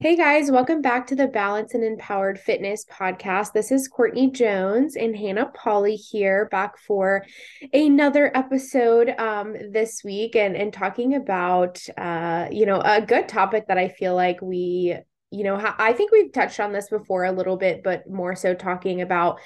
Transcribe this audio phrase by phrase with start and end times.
[0.00, 3.52] Hey guys, welcome back to the Balance and Empowered Fitness podcast.
[3.52, 7.24] This is Courtney Jones and Hannah Polly here, back for
[7.72, 13.68] another episode um, this week and, and talking about, uh, you know, a good topic
[13.68, 14.96] that I feel like we
[15.30, 18.54] you know i think we've touched on this before a little bit but more so
[18.54, 19.38] talking about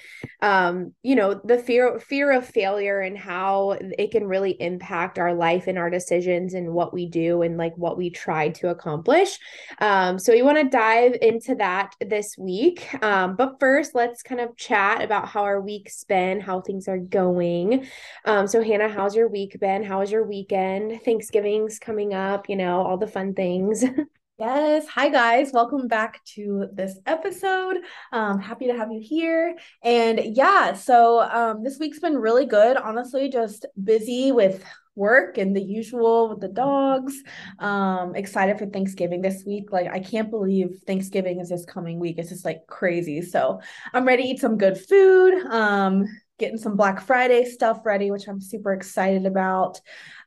[0.42, 5.34] um you know the fear fear of failure and how it can really impact our
[5.34, 9.38] life and our decisions and what we do and like what we try to accomplish.
[9.78, 12.92] Um so we want to dive into that this week.
[13.02, 16.98] Um but first let's kind of chat about how our week's been how things are
[16.98, 17.86] going.
[18.24, 19.82] Um so hannah how's your week been?
[19.82, 21.02] How was your weekend?
[21.04, 23.84] Thanksgiving's coming up you know all the fun things
[24.40, 24.88] Yes.
[24.88, 25.52] Hi, guys.
[25.52, 27.76] Welcome back to this episode.
[28.10, 29.54] Um, happy to have you here.
[29.84, 32.78] And yeah, so um, this week's been really good.
[32.78, 34.64] Honestly, just busy with
[34.96, 37.22] work and the usual with the dogs.
[37.58, 39.72] Um, excited for Thanksgiving this week.
[39.72, 42.16] Like, I can't believe Thanksgiving is this coming week.
[42.16, 43.20] It's just like crazy.
[43.20, 43.60] So
[43.92, 45.34] I'm ready to eat some good food.
[45.50, 46.06] Um,
[46.40, 49.80] getting some Black Friday stuff ready, which I'm super excited about.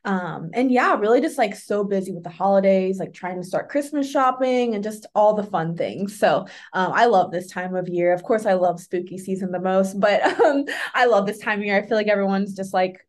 [0.06, 3.68] Um, and yeah, really just like so busy with the holidays, like trying to start
[3.68, 6.18] Christmas shopping and just all the fun things.
[6.18, 8.14] So um, I love this time of year.
[8.14, 11.64] Of course, I love spooky season the most, but um, I love this time of
[11.64, 11.76] year.
[11.76, 13.06] I feel like everyone's just like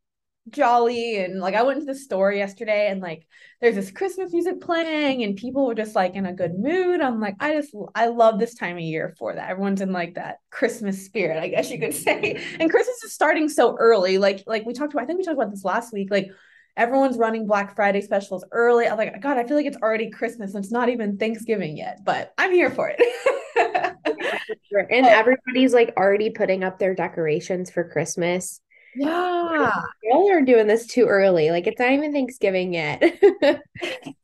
[0.49, 3.25] jolly and like I went to the store yesterday and like
[3.61, 7.01] there's this Christmas music playing and people were just like in a good mood.
[7.01, 9.49] I'm like, I just I love this time of year for that.
[9.49, 12.41] Everyone's in like that Christmas spirit, I guess you could say.
[12.59, 14.17] And Christmas is starting so early.
[14.17, 16.11] Like like we talked about, I think we talked about this last week.
[16.11, 16.29] Like
[16.77, 18.87] everyone's running Black Friday specials early.
[18.87, 20.53] I'm like, God, I feel like it's already Christmas.
[20.53, 23.01] And it's not even Thanksgiving yet, but I'm here for it.
[24.89, 28.61] and everybody's like already putting up their decorations for Christmas.
[28.95, 29.71] Yeah.
[30.03, 31.51] Y'all are doing this too early.
[31.51, 33.03] Like it's not even Thanksgiving yet.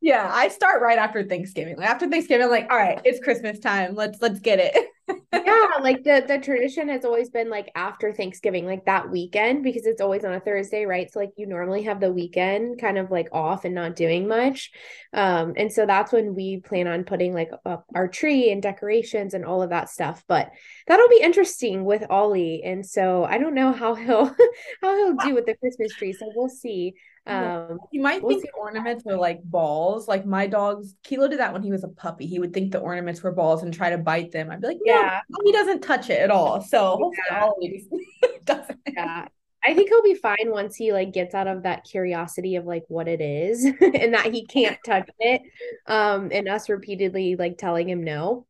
[0.01, 1.77] yeah, I start right after Thanksgiving.
[1.77, 3.95] Like after Thanksgiving, I'm like, all right, it's Christmas time.
[3.95, 4.75] Let's let's get it.
[5.07, 9.85] yeah, like the the tradition has always been like after Thanksgiving, like that weekend, because
[9.85, 11.11] it's always on a Thursday, right?
[11.11, 14.71] So like you normally have the weekend kind of like off and not doing much.
[15.13, 19.33] Um, and so that's when we plan on putting like up our tree and decorations
[19.33, 20.23] and all of that stuff.
[20.27, 20.51] But
[20.87, 22.61] that'll be interesting with Ollie.
[22.63, 24.25] And so I don't know how he'll
[24.81, 26.13] how he'll do with the Christmas tree.
[26.13, 26.93] So we'll see.
[27.27, 30.07] Um, you might we'll think ornaments are like balls.
[30.07, 32.25] Like my dog's Kilo did that when he was a puppy.
[32.25, 34.49] He would think the ornaments were balls and try to bite them.
[34.49, 36.61] I'd be like, yeah, he doesn't touch it at all.
[36.61, 37.49] So yeah.
[38.45, 38.79] doesn't.
[38.87, 39.27] Yeah.
[39.63, 42.83] I think he'll be fine once he like gets out of that curiosity of like
[42.87, 45.43] what it is and that he can't touch it.
[45.85, 48.47] Um, and us repeatedly like telling him no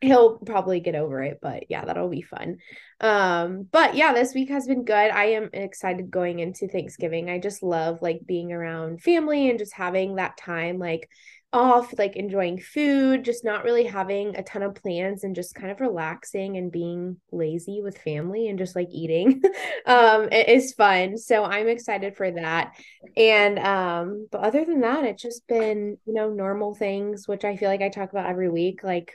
[0.00, 2.58] he'll probably get over it but yeah that'll be fun.
[3.00, 5.10] Um but yeah this week has been good.
[5.10, 7.30] I am excited going into thanksgiving.
[7.30, 11.08] I just love like being around family and just having that time like
[11.52, 15.70] off like enjoying food just not really having a ton of plans and just kind
[15.70, 19.40] of relaxing and being lazy with family and just like eating.
[19.86, 22.72] Um it is fun so i'm excited for that.
[23.16, 27.56] And um but other than that it's just been you know normal things which i
[27.56, 29.12] feel like i talk about every week like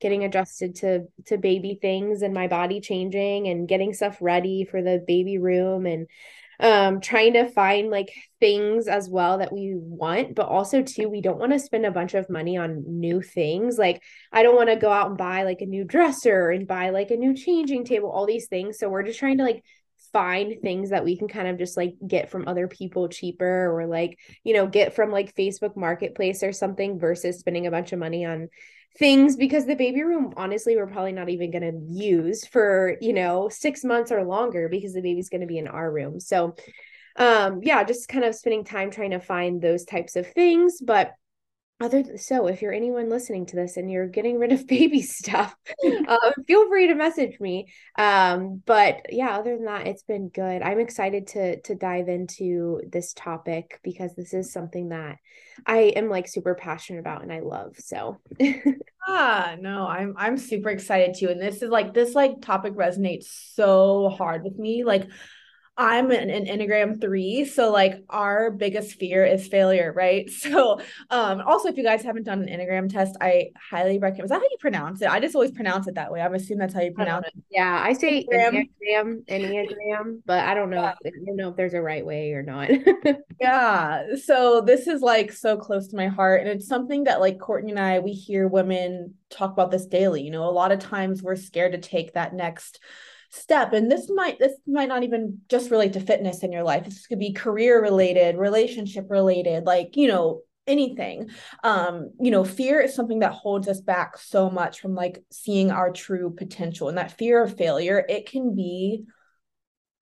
[0.00, 4.82] getting adjusted to to baby things and my body changing and getting stuff ready for
[4.82, 6.06] the baby room and
[6.60, 11.20] um trying to find like things as well that we want but also too we
[11.20, 13.78] don't want to spend a bunch of money on new things.
[13.78, 16.90] Like i don't want to go out and buy like a new dresser and buy
[16.90, 18.78] like a new changing table all these things.
[18.78, 19.64] So we're just trying to like
[20.12, 23.86] find things that we can kind of just like get from other people cheaper or
[23.86, 27.98] like you know get from like Facebook marketplace or something versus spending a bunch of
[27.98, 28.48] money on
[28.98, 33.12] things because the baby room honestly we're probably not even going to use for you
[33.12, 36.20] know six months or longer because the baby's going to be in our room.
[36.20, 36.54] So
[37.16, 40.80] um yeah just kind of spending time trying to find those types of things.
[40.80, 41.12] But
[41.80, 45.54] other so if you're anyone listening to this and you're getting rid of baby stuff
[46.08, 47.66] uh, feel free to message me.
[47.98, 50.62] Um but yeah other than that it's been good.
[50.62, 55.16] I'm excited to to dive into this topic because this is something that
[55.66, 58.18] i am like super passionate about and i love so.
[59.06, 63.26] Ah no i'm i'm super excited too and this is like this like topic resonates
[63.54, 65.06] so hard with me like
[65.76, 67.44] I'm an, an Enneagram three.
[67.44, 70.30] So like our biggest fear is failure, right?
[70.44, 70.78] So
[71.10, 74.40] um also if you guys haven't done an Enneagram test, I highly recommend is that
[74.40, 75.08] how you pronounce it?
[75.08, 76.20] I just always pronounce it that way.
[76.20, 77.34] I'm assuming that's how you pronounce it.
[77.50, 78.68] Yeah, I say Enneagram,
[79.26, 80.94] Enneagram, Enneagram but I don't know yeah.
[81.02, 82.70] if, I don't know if there's a right way or not.
[83.40, 84.02] yeah.
[84.22, 86.40] So this is like so close to my heart.
[86.40, 90.22] And it's something that like Courtney and I, we hear women talk about this daily.
[90.22, 92.80] You know, a lot of times we're scared to take that next
[93.34, 96.84] step and this might this might not even just relate to fitness in your life.
[96.84, 101.30] This could be career related relationship related like you know anything.
[101.62, 105.70] Um you know fear is something that holds us back so much from like seeing
[105.70, 109.04] our true potential and that fear of failure it can be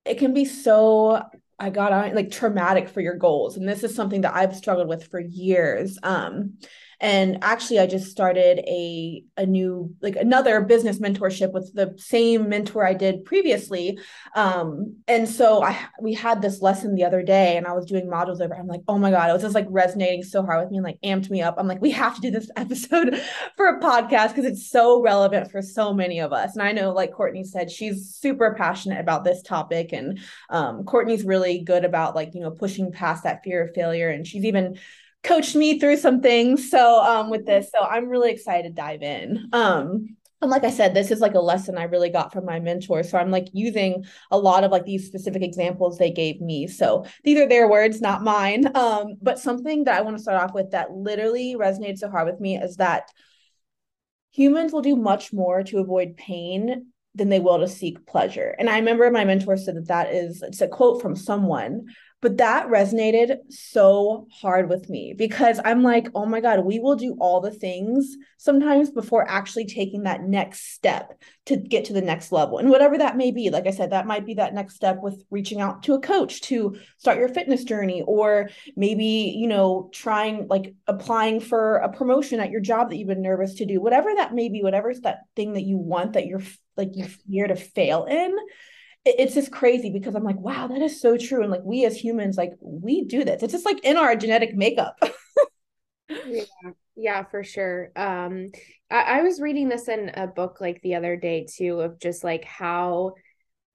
[0.04, 1.22] it can be so
[1.58, 4.88] i got on like traumatic for your goals and this is something that i've struggled
[4.88, 5.98] with for years.
[6.02, 6.58] Um
[7.02, 12.48] and actually i just started a a new like another business mentorship with the same
[12.48, 13.98] mentor i did previously.
[14.34, 18.06] Um and so i we had this lesson the other day and i was doing
[18.06, 20.70] modules over i'm like oh my god it was just like resonating so hard with
[20.70, 21.56] me and like amped me up.
[21.58, 23.20] I'm like we have to do this episode
[23.56, 26.54] for a podcast because it's so relevant for so many of us.
[26.54, 29.92] And i know like courtney said she's super passionate about this topic.
[29.92, 30.20] And
[30.50, 34.08] um, courtney's really good about like you know pushing past that fear of failure.
[34.08, 34.78] And she's even
[35.22, 36.70] coached me through some things.
[36.70, 39.48] So um with this, so I'm really excited to dive in.
[39.52, 42.58] Um and like I said, this is like a lesson I really got from my
[42.58, 43.04] mentor.
[43.04, 46.66] So I'm like using a lot of like these specific examples they gave me.
[46.66, 48.76] So these are their words, not mine.
[48.76, 52.26] Um, but something that I want to start off with that literally resonated so hard
[52.26, 53.08] with me is that
[54.32, 58.56] humans will do much more to avoid pain than they will to seek pleasure.
[58.58, 61.86] And I remember my mentor said that that is it's a quote from someone,
[62.22, 66.94] but that resonated so hard with me because I'm like, oh my God, we will
[66.94, 72.00] do all the things sometimes before actually taking that next step to get to the
[72.00, 72.58] next level.
[72.58, 75.24] And whatever that may be, like I said, that might be that next step with
[75.30, 80.46] reaching out to a coach to start your fitness journey, or maybe, you know, trying
[80.46, 84.10] like applying for a promotion at your job that you've been nervous to do, whatever
[84.14, 86.42] that may be, whatever's that thing that you want that you're
[86.76, 88.34] like you fear to fail in
[89.04, 91.42] it's just crazy because I'm like, wow, that is so true.
[91.42, 93.42] And like we as humans, like we do this.
[93.42, 94.96] It's just like in our genetic makeup.
[96.08, 96.44] yeah,
[96.94, 97.90] yeah, for sure.
[97.96, 98.50] Um,
[98.90, 102.22] I, I was reading this in a book like the other day too, of just
[102.22, 103.14] like how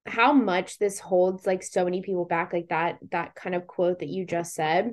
[0.06, 3.98] how much this holds like so many people back, like that that kind of quote
[3.98, 4.92] that you just said,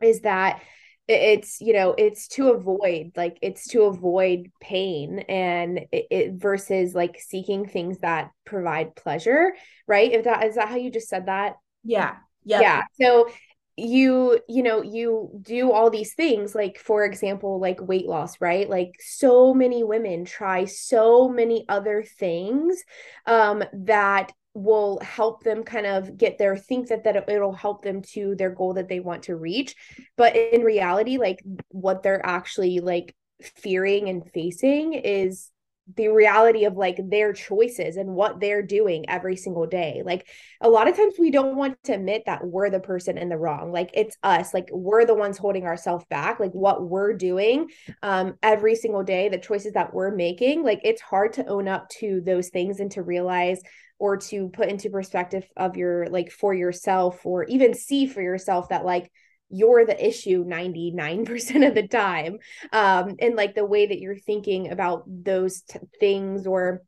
[0.00, 0.62] is that
[1.06, 6.94] it's you know it's to avoid like it's to avoid pain and it, it, versus
[6.94, 9.52] like seeking things that provide pleasure
[9.86, 10.12] right?
[10.12, 11.56] If that is that how you just said that?
[11.82, 12.16] Yeah.
[12.44, 12.62] Yep.
[12.62, 12.82] yeah.
[13.00, 13.28] So
[13.76, 18.68] you you know you do all these things like for example like weight loss right?
[18.68, 22.82] Like so many women try so many other things
[23.26, 28.00] um that will help them kind of get there think that that it'll help them
[28.00, 29.74] to their goal that they want to reach
[30.16, 35.50] but in reality like what they're actually like fearing and facing is
[35.96, 40.02] the reality of like their choices and what they're doing every single day.
[40.04, 40.26] Like
[40.60, 43.36] a lot of times we don't want to admit that we're the person in the
[43.36, 43.70] wrong.
[43.70, 47.68] Like it's us, like we're the ones holding ourselves back, like what we're doing
[48.02, 50.62] um every single day, the choices that we're making.
[50.62, 53.60] Like it's hard to own up to those things and to realize
[54.04, 58.68] or to put into perspective of your like for yourself or even see for yourself
[58.68, 59.10] that like
[59.48, 62.36] you're the issue 99% of the time.
[62.70, 66.82] Um and like the way that you're thinking about those t- things or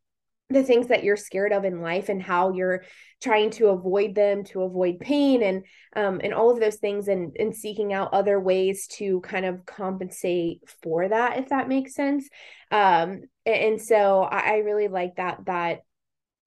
[0.51, 2.83] the things that you're scared of in life and how you're
[3.19, 5.65] trying to avoid them to avoid pain and
[5.95, 9.65] um and all of those things and and seeking out other ways to kind of
[9.65, 12.29] compensate for that if that makes sense.
[12.69, 15.81] Um and, and so I, I really like that that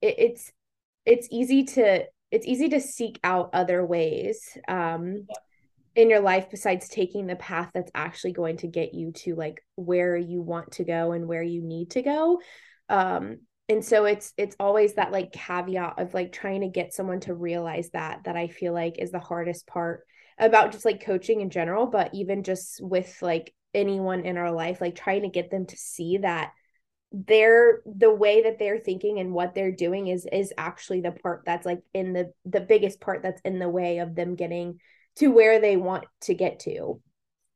[0.01, 0.53] it, it's
[1.11, 5.27] it's easy to it's easy to seek out other ways um
[5.97, 9.61] in your life besides taking the path that's actually going to get you to like
[9.75, 12.41] where you want to go and where you need to go.
[12.89, 13.39] Um
[13.69, 17.35] and so it's it's always that like caveat of like trying to get someone to
[17.35, 20.05] realize that that i feel like is the hardest part
[20.39, 24.81] about just like coaching in general but even just with like anyone in our life
[24.81, 26.51] like trying to get them to see that
[27.13, 31.43] they're the way that they're thinking and what they're doing is is actually the part
[31.45, 34.79] that's like in the the biggest part that's in the way of them getting
[35.17, 37.01] to where they want to get to.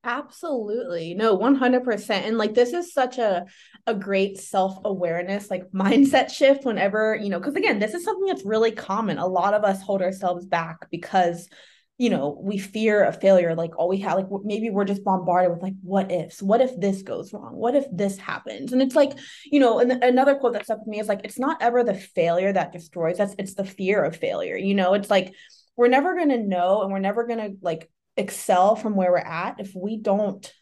[0.03, 1.15] Absolutely.
[1.15, 3.47] No 100% and like this is such a
[3.87, 8.45] a great self-awareness like mindset shift whenever you know because again this is something that's
[8.45, 9.19] really common.
[9.19, 11.49] A lot of us hold ourselves back because
[11.99, 15.51] you know we fear a failure like all we have like maybe we're just bombarded
[15.51, 18.97] with like what ifs what if this goes wrong what if this happens and it's
[18.97, 19.13] like
[19.45, 21.95] you know and another quote that stuck with me is like it's not ever the
[21.95, 25.33] failure that destroys us it's the fear of failure you know it's like
[25.77, 29.19] we're never going to know and we're never going to like excel from where we're
[29.19, 30.53] at if we don't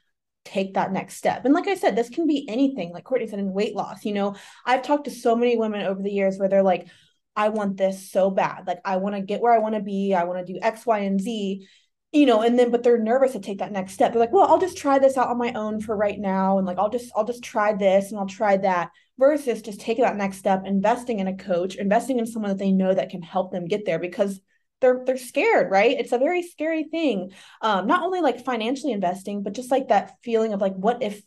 [0.45, 1.45] take that next step.
[1.45, 4.05] And like I said, this can be anything, like Courtney said, in weight loss.
[4.05, 4.35] You know,
[4.65, 6.89] I've talked to so many women over the years where they're like,
[7.37, 8.67] I want this so bad.
[8.67, 10.15] Like I want to get where I want to be.
[10.15, 11.67] I want to do X, Y, and Z.
[12.13, 14.13] You know, and then but they're nervous to take that next step.
[14.13, 16.59] They're like, well, I'll just try this out on my own for right now.
[16.59, 20.05] And like I'll just I'll just try this and I'll try that versus just taking
[20.05, 23.23] that next step, investing in a coach, investing in someone that they know that can
[23.23, 24.41] help them get there because
[24.83, 27.31] they're they're scared right it's a very scary thing
[27.63, 31.23] um not only like financially investing but just like that feeling of like what if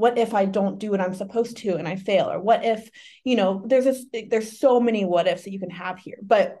[0.00, 2.90] what if i don't do what i'm supposed to and i fail or what if
[3.22, 6.58] you know there's this there's so many what ifs that you can have here but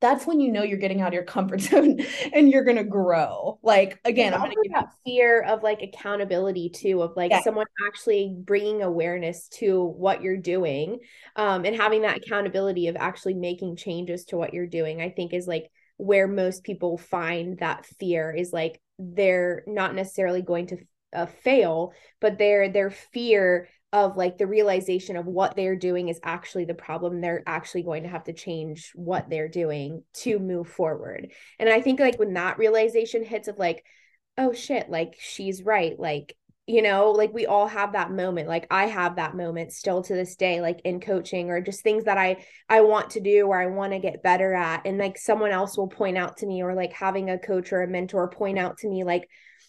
[0.00, 1.98] that's when you know you're getting out of your comfort zone
[2.32, 3.58] and you're going to grow.
[3.62, 7.42] Like again, I'm going to give that fear of like accountability too of like yeah.
[7.42, 10.98] someone actually bringing awareness to what you're doing
[11.34, 15.00] um and having that accountability of actually making changes to what you're doing.
[15.00, 20.42] I think is like where most people find that fear is like they're not necessarily
[20.42, 20.78] going to
[21.16, 26.20] uh, fail, but their their fear of like the realization of what they're doing is
[26.22, 27.20] actually the problem.
[27.20, 31.32] They're actually going to have to change what they're doing to move forward.
[31.58, 33.84] And i think like when that realization hits of like
[34.38, 38.48] oh shit like she's right like you know like we all have that moment.
[38.48, 42.04] Like i have that moment still to this day like in coaching or just things
[42.04, 44.82] that i i want to do or i want to get better at.
[44.84, 47.82] And like someone else will point out to me or like having a coach or
[47.82, 49.28] a mentor point out to me like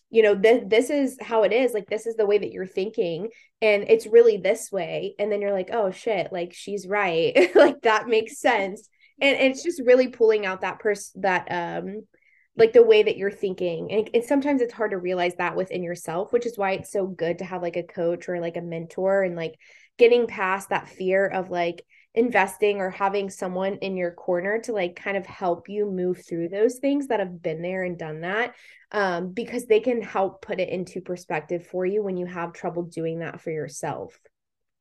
[0.09, 2.65] you know this this is how it is like this is the way that you're
[2.65, 3.29] thinking
[3.61, 7.51] and it's really this way and then you're like oh shit like she's right.
[7.55, 12.03] Like that makes sense and, and it's just really pulling out that person that um
[12.55, 15.83] like the way that you're thinking and, and sometimes it's hard to realize that within
[15.83, 18.61] yourself which is why it's so good to have like a coach or like a
[18.61, 19.55] mentor and like
[19.97, 21.83] getting past that fear of like
[22.13, 26.49] investing or having someone in your corner to like kind of help you move through
[26.49, 28.55] those things that have been there and done that
[28.91, 32.83] um, because they can help put it into perspective for you when you have trouble
[32.83, 34.17] doing that for yourself.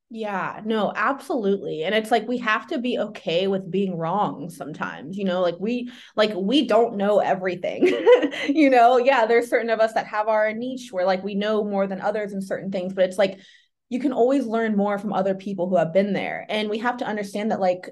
[0.09, 1.83] Yeah, no, absolutely.
[1.83, 5.56] And it's like we have to be okay with being wrong sometimes, you know, like
[5.59, 7.87] we like we don't know everything.
[8.49, 11.64] you know, yeah, there's certain of us that have our niche where like we know
[11.64, 13.40] more than others in certain things, but it's like
[13.88, 16.44] you can always learn more from other people who have been there.
[16.48, 17.88] And we have to understand that like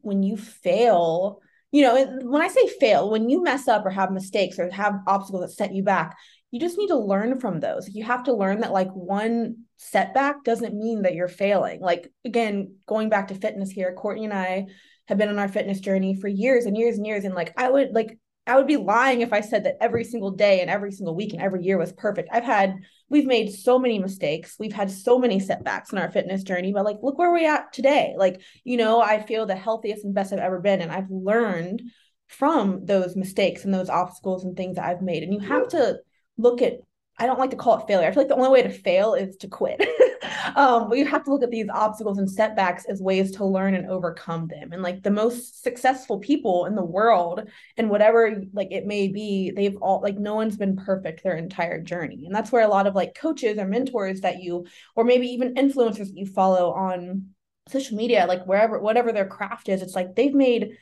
[0.00, 1.40] when you fail,
[1.72, 5.00] you know, when I say fail, when you mess up or have mistakes or have
[5.06, 6.16] obstacles that set you back,
[6.50, 7.88] you just need to learn from those.
[7.88, 11.80] You have to learn that like one setback doesn't mean that you're failing.
[11.80, 14.66] Like again, going back to fitness here, Courtney and I
[15.08, 17.24] have been on our fitness journey for years and years and years.
[17.24, 20.30] And like I would like I would be lying if I said that every single
[20.30, 22.28] day and every single week and every year was perfect.
[22.32, 22.76] I've had,
[23.08, 24.56] we've made so many mistakes.
[24.58, 27.72] We've had so many setbacks in our fitness journey, but like, look where we're at
[27.72, 28.14] today.
[28.16, 30.80] Like, you know, I feel the healthiest and best I've ever been.
[30.80, 31.82] And I've learned
[32.28, 35.22] from those mistakes and those obstacles and things that I've made.
[35.22, 35.98] And you have to
[36.38, 36.74] look at
[37.18, 38.06] I don't like to call it failure.
[38.06, 39.80] I feel like the only way to fail is to quit.
[40.56, 43.74] um, but you have to look at these obstacles and setbacks as ways to learn
[43.74, 44.72] and overcome them.
[44.72, 49.50] And like the most successful people in the world, and whatever like it may be,
[49.50, 52.26] they've all like no one's been perfect their entire journey.
[52.26, 55.54] And that's where a lot of like coaches or mentors that you, or maybe even
[55.54, 57.28] influencers that you follow on
[57.68, 60.76] social media, like wherever, whatever their craft is, it's like they've made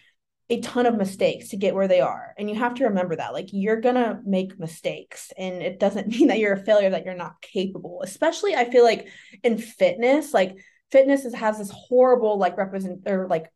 [0.51, 2.35] a ton of mistakes to get where they are.
[2.37, 3.33] And you have to remember that.
[3.33, 7.05] Like you're going to make mistakes and it doesn't mean that you're a failure that
[7.05, 8.03] you're not capable.
[8.03, 9.09] Especially I feel like
[9.43, 10.57] in fitness, like
[10.91, 13.47] fitness is, has this horrible like represent or like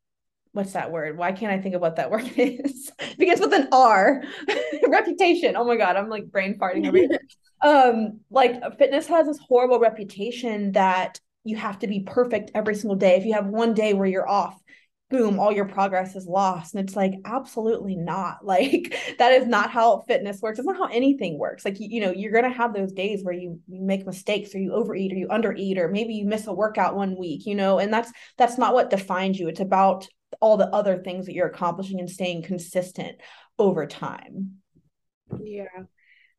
[0.52, 1.18] what's that word?
[1.18, 2.90] Why can't I think of what that word is?
[3.18, 4.23] begins with an R.
[4.88, 5.57] reputation.
[5.57, 7.18] Oh my god, I'm like brain farting over here.
[7.62, 12.97] um like fitness has this horrible reputation that you have to be perfect every single
[12.97, 13.16] day.
[13.16, 14.59] If you have one day where you're off,
[15.10, 16.74] boom all your progress is lost.
[16.74, 18.38] And it's like absolutely not.
[18.48, 20.58] Like that is not how fitness works.
[20.58, 21.64] It's not how anything works.
[21.64, 24.54] Like you, you know you're going to have those days where you, you make mistakes
[24.54, 27.54] or you overeat or you undereat or maybe you miss a workout one week you
[27.54, 27.78] know?
[27.78, 29.48] And that's that's not what defines you.
[29.48, 30.08] It's about
[30.40, 33.18] all the other things that you're accomplishing and staying consistent
[33.58, 34.56] over time.
[35.38, 35.84] Yeah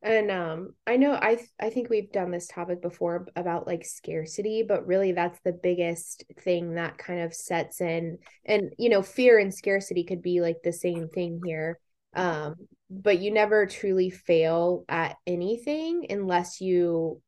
[0.02, 3.84] and um I know I th- I think we've done this topic before about like
[3.84, 9.02] scarcity, but really that's the biggest thing that kind of sets in and you know
[9.02, 11.78] fear and scarcity could be like the same thing here.
[12.14, 12.54] Um
[12.90, 17.20] but you never truly fail at anything unless you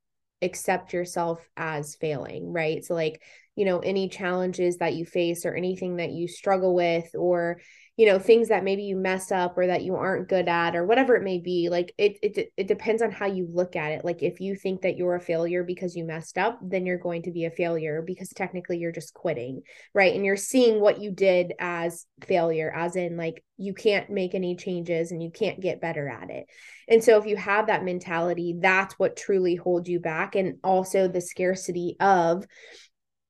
[0.42, 2.84] accept yourself as failing, right?
[2.84, 3.22] So like,
[3.54, 7.60] you know, any challenges that you face or anything that you struggle with or
[7.96, 10.86] you know things that maybe you mess up or that you aren't good at or
[10.86, 14.04] whatever it may be like it it it depends on how you look at it.
[14.04, 17.22] Like if you think that you're a failure because you messed up then you're going
[17.24, 19.60] to be a failure because technically you're just quitting
[19.94, 20.14] right?
[20.14, 24.56] And you're seeing what you did as failure as in like you can't make any
[24.56, 26.46] changes and you can't get better at it.
[26.88, 30.34] And so if you have that mentality that's what truly holds you back.
[30.34, 32.46] And also the scarcity of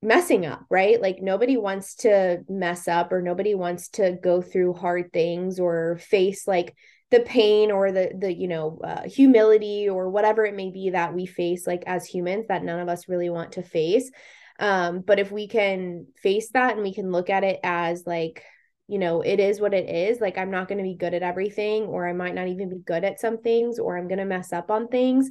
[0.03, 1.01] messing up, right?
[1.01, 5.99] Like nobody wants to mess up or nobody wants to go through hard things or
[5.99, 6.75] face like
[7.11, 11.15] the pain or the the you know uh, humility or whatever it may be that
[11.15, 14.11] we face like as humans that none of us really want to face
[14.59, 18.43] um but if we can face that and we can look at it as like
[18.89, 20.21] you know, it is what it is.
[20.21, 22.79] Like, I'm not going to be good at everything, or I might not even be
[22.79, 25.31] good at some things, or I'm going to mess up on things.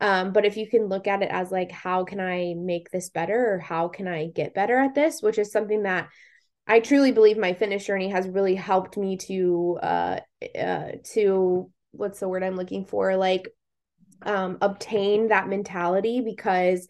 [0.00, 3.10] Um, but if you can look at it as like, how can I make this
[3.10, 6.08] better, or how can I get better at this, which is something that
[6.66, 10.20] I truly believe my fitness journey has really helped me to, uh,
[10.58, 13.48] uh, to what's the word I'm looking for, like,
[14.22, 16.86] um, obtain that mentality because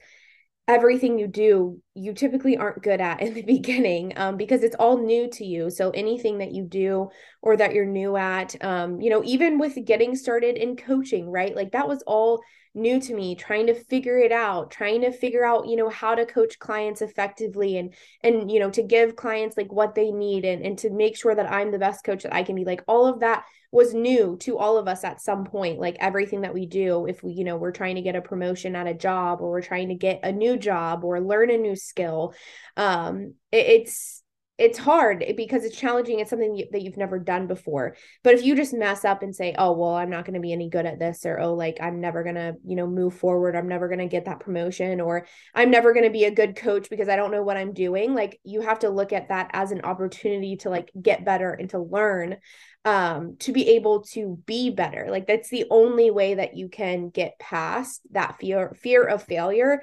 [0.68, 4.98] everything you do you typically aren't good at in the beginning um, because it's all
[4.98, 5.70] new to you.
[5.70, 7.10] So anything that you do
[7.42, 11.54] or that you're new at um, you know even with getting started in coaching right?
[11.54, 12.42] Like that was all
[12.74, 16.14] new to me trying to figure it out trying to figure out you know how
[16.14, 17.92] to coach clients effectively and
[18.22, 21.34] and you know to give clients like what they need and and to make sure
[21.34, 24.36] that I'm the best coach that I can be like all of that was new
[24.36, 27.42] to all of us at some point like everything that we do if we you
[27.42, 30.20] know we're trying to get a promotion at a job or we're trying to get
[30.22, 32.34] a new job or learn a new skill
[32.76, 34.21] um it, it's
[34.58, 37.96] it's hard because it's challenging it's something you, that you've never done before.
[38.22, 40.52] But if you just mess up and say oh well i'm not going to be
[40.52, 43.56] any good at this or oh like i'm never going to you know move forward
[43.56, 46.56] i'm never going to get that promotion or i'm never going to be a good
[46.56, 49.50] coach because i don't know what i'm doing like you have to look at that
[49.52, 52.36] as an opportunity to like get better and to learn
[52.84, 55.06] um to be able to be better.
[55.08, 59.82] Like that's the only way that you can get past that fear fear of failure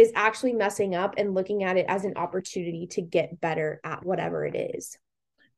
[0.00, 4.04] is actually messing up and looking at it as an opportunity to get better at
[4.04, 4.96] whatever it is.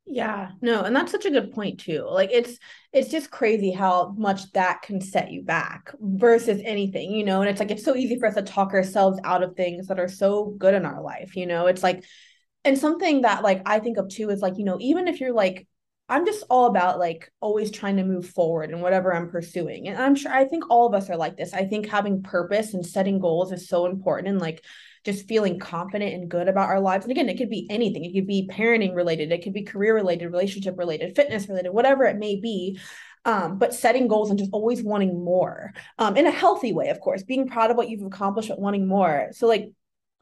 [0.04, 2.04] Yeah no and that's such a good point too.
[2.10, 2.58] Like it's
[2.92, 7.48] it's just crazy how much that can set you back versus anything you know and
[7.48, 10.08] it's like it's so easy for us to talk ourselves out of things that are
[10.08, 11.66] so good in our life you know?
[11.66, 12.04] It's like
[12.64, 15.32] and something that like i think of too is like you know even if you're
[15.32, 15.66] like
[16.12, 19.88] I'm just all about like always trying to move forward in whatever I'm pursuing.
[19.88, 21.54] And I'm sure I think all of us are like this.
[21.54, 24.62] I think having purpose and setting goals is so important and like
[25.06, 27.06] just feeling confident and good about our lives.
[27.06, 28.04] And again, it could be anything.
[28.04, 32.04] It could be parenting related, it could be career related, relationship related, fitness related, whatever
[32.04, 32.78] it may be.
[33.24, 37.00] Um, but setting goals and just always wanting more um, in a healthy way, of
[37.00, 39.28] course, being proud of what you've accomplished, but wanting more.
[39.32, 39.70] So, like,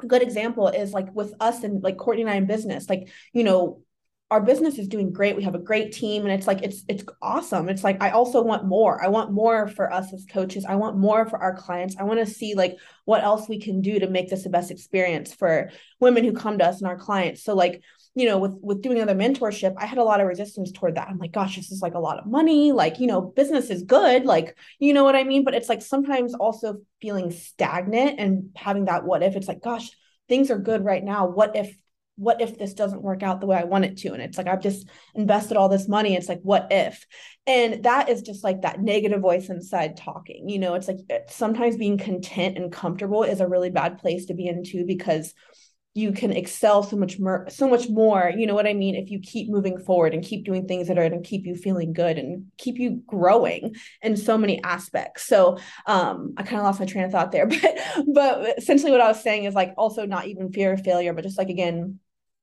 [0.02, 3.08] a good example is like with us and like Courtney and I in business, like,
[3.32, 3.82] you know,
[4.30, 5.34] our business is doing great.
[5.34, 7.68] We have a great team and it's like it's it's awesome.
[7.68, 9.02] It's like i also want more.
[9.02, 10.64] I want more for us as coaches.
[10.64, 11.96] I want more for our clients.
[11.98, 14.70] I want to see like what else we can do to make this the best
[14.70, 17.42] experience for women who come to us and our clients.
[17.42, 17.82] So like
[18.14, 21.08] you know with with doing other mentorship i had a lot of resistance toward that.
[21.08, 22.70] I'm like gosh this is like a lot of money.
[22.70, 24.24] Like you know business is good.
[24.26, 25.42] Like you know what i mean?
[25.42, 29.34] But it's like sometimes also feeling stagnant and having that what if.
[29.34, 29.90] It's like gosh
[30.28, 31.26] things are good right now.
[31.26, 31.76] What if
[32.16, 34.12] what if this doesn't work out the way I want it to?
[34.12, 36.14] And it's like, I've just invested all this money.
[36.14, 37.06] It's like, what if?
[37.46, 40.48] And that is just like that negative voice inside talking.
[40.48, 44.26] You know, it's like eh, sometimes being content and comfortable is a really bad place
[44.26, 45.32] to be in too, because
[45.94, 49.10] you can excel so much more so much more you know what i mean if
[49.10, 51.92] you keep moving forward and keep doing things that are going to keep you feeling
[51.92, 55.26] good and keep you growing in so many aspects.
[55.26, 59.00] So um i kind of lost my train of thought there but but essentially what
[59.00, 61.98] i was saying is like also not even fear of failure but just like again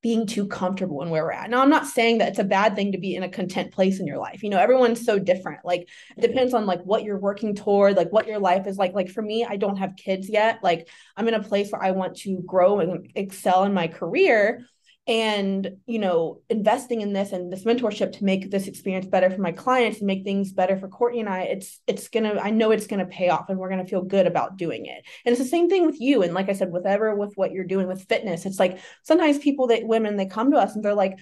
[0.08, 1.50] being too comfortable in where we're at.
[1.50, 4.00] Now, I'm not saying that it's a bad thing to be in a content place
[4.00, 4.42] in your life.
[4.42, 5.66] You know, everyone's so different.
[5.66, 8.94] Like it depends on like what you're working toward, like what your life is like.
[8.94, 10.60] Like for me, I don't have kids yet.
[10.64, 14.66] Like I'm in a place where I want to grow and excel in my career
[15.08, 19.40] and you know investing in this and this mentorship to make this experience better for
[19.40, 22.72] my clients and make things better for courtney and i it's it's gonna i know
[22.72, 25.06] it's gonna pay off and we're gonna feel good about doing it.
[25.26, 27.64] And it's the same thing with you and like i said whatever with what you're
[27.64, 30.94] doing with fitness it's like sometimes people that women they come to us and they're
[30.94, 31.18] like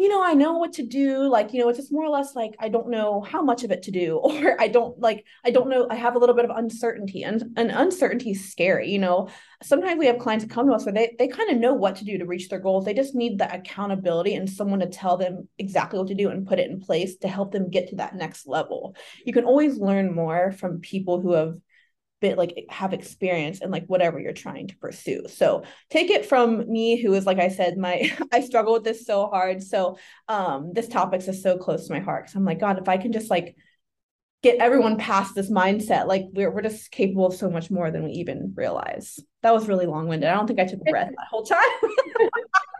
[0.00, 1.28] you know, I know what to do.
[1.28, 3.70] Like, you know, it's just more or less like I don't know how much of
[3.70, 6.46] it to do, or I don't like, I don't know, I have a little bit
[6.46, 7.22] of uncertainty.
[7.22, 8.88] And, and uncertainty is scary.
[8.88, 9.28] You know,
[9.62, 11.96] sometimes we have clients that come to us where they, they kind of know what
[11.96, 12.86] to do to reach their goals.
[12.86, 16.48] They just need the accountability and someone to tell them exactly what to do and
[16.48, 18.96] put it in place to help them get to that next level.
[19.26, 21.58] You can always learn more from people who have
[22.20, 25.22] bit like have experience in like whatever you're trying to pursue.
[25.28, 29.06] So take it from me who is like i said my i struggle with this
[29.06, 29.62] so hard.
[29.62, 32.88] So um this topic is so close to my heart because i'm like god if
[32.88, 33.56] i can just like
[34.42, 38.04] get everyone past this mindset like we're, we're just capable of so much more than
[38.04, 39.20] we even realize.
[39.42, 40.28] That was really long-winded.
[40.28, 41.58] I don't think i took a breath that whole time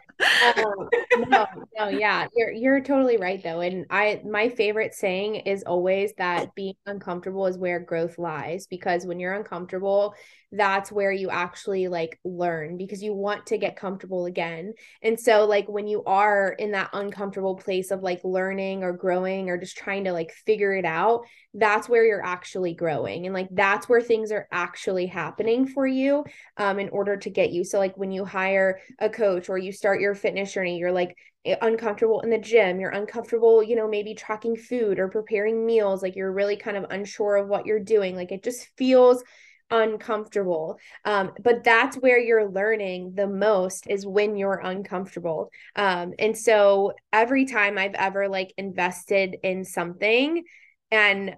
[0.57, 0.89] um,
[1.29, 1.47] no,
[1.79, 3.61] no, yeah, you're you're totally right though.
[3.61, 9.07] And I my favorite saying is always that being uncomfortable is where growth lies because
[9.07, 10.15] when you're uncomfortable,
[10.53, 14.73] that's where you actually like learn because you want to get comfortable again.
[15.03, 19.49] And so like when you are in that uncomfortable place of like learning or growing
[19.49, 21.23] or just trying to like figure it out,
[21.55, 26.25] that's where you're actually growing and like that's where things are actually happening for you
[26.57, 27.65] um in order to get you.
[27.65, 31.17] So like when you hire a coach or you start your fitness journey you're like
[31.63, 36.15] uncomfortable in the gym you're uncomfortable you know maybe tracking food or preparing meals like
[36.15, 39.25] you're really kind of unsure of what you're doing like it just feels
[39.71, 40.79] uncomfortable.
[41.05, 45.51] Um, but that's where you're learning the most is when you're uncomfortable.
[45.77, 50.43] Um, and so every time i've ever like invested in something
[50.91, 51.37] and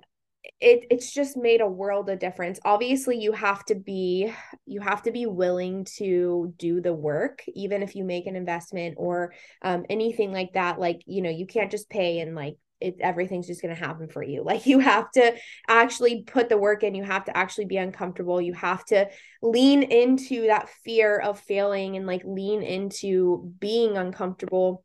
[0.61, 2.59] it it's just made a world of difference.
[2.65, 4.33] Obviously you have to be
[4.67, 8.95] you have to be willing to do the work even if you make an investment
[8.99, 10.81] or um, anything like that.
[10.81, 14.09] Like you know you can't just pay and like it, everything's just going to happen
[14.09, 15.35] for you like you have to
[15.69, 19.09] actually put the work in you have to actually be uncomfortable you have to
[19.41, 24.85] lean into that fear of failing and like lean into being uncomfortable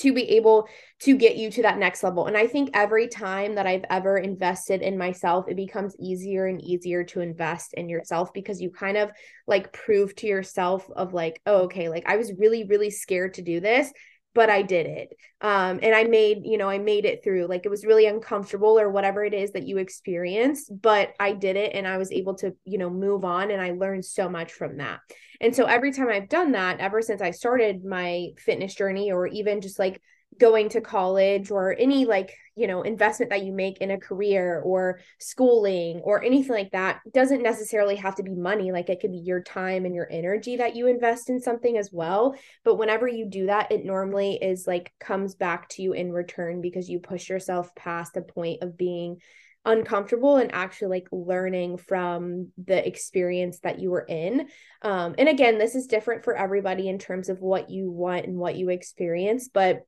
[0.00, 0.66] to be able
[1.00, 2.26] to get you to that next level.
[2.26, 6.62] And I think every time that I've ever invested in myself, it becomes easier and
[6.62, 9.10] easier to invest in yourself because you kind of
[9.46, 13.42] like prove to yourself of like, oh, okay, like I was really, really scared to
[13.42, 13.92] do this
[14.34, 15.16] but I did it.
[15.40, 17.46] Um, and I made, you know, I made it through.
[17.46, 21.56] Like it was really uncomfortable or whatever it is that you experienced, but I did
[21.56, 24.52] it and I was able to, you know, move on and I learned so much
[24.52, 25.00] from that.
[25.40, 29.26] And so every time I've done that, ever since I started my fitness journey or
[29.26, 30.00] even just like
[30.38, 34.62] going to college or any like you know investment that you make in a career
[34.64, 39.12] or schooling or anything like that doesn't necessarily have to be money like it could
[39.12, 43.08] be your time and your energy that you invest in something as well but whenever
[43.08, 47.00] you do that it normally is like comes back to you in return because you
[47.00, 49.18] push yourself past a point of being
[49.64, 54.48] uncomfortable and actually like learning from the experience that you were in.
[54.82, 58.38] Um, and again, this is different for everybody in terms of what you want and
[58.38, 59.82] what you experience, but